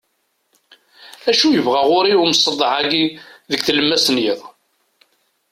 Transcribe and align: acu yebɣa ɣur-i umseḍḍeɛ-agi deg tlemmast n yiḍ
acu 1.29 1.47
yebɣa 1.51 1.81
ɣur-i 1.89 2.13
umseḍḍeɛ-agi 2.23 3.05
deg 3.51 3.59
tlemmast 3.65 4.07
n 4.11 4.17
yiḍ 4.23 4.41